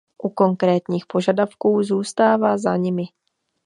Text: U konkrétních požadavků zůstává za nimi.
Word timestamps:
U 0.23 0.29
konkrétních 0.29 1.03
požadavků 1.07 1.83
zůstává 1.83 2.57
za 2.57 2.77
nimi. 2.77 3.03